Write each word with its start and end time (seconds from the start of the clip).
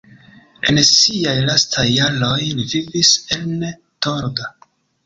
En 0.71 0.79
siaj 0.91 1.35
lastaj 1.49 1.85
jaroj 1.91 2.41
li 2.47 2.67
vivis 2.73 3.15
en 3.39 3.57
Torda. 4.07 4.55